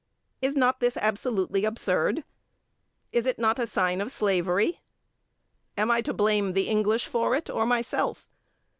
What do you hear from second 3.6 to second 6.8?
sign of slavery? Am I to blame the